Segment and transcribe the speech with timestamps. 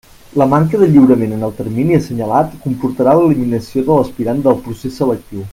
[0.41, 5.39] La manca de lliurament en el termini assenyalat comportarà l'eliminació de l'aspirant del procés selectiu.